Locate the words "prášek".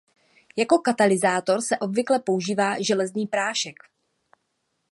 3.27-3.75